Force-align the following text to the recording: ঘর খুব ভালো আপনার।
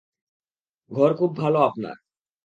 ঘর 0.91 1.11
খুব 1.13 1.31
ভালো 1.37 1.59
আপনার। 1.61 1.95